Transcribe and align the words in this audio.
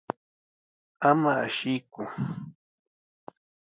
Ama 1.09 1.31
asiyku. 1.45 2.03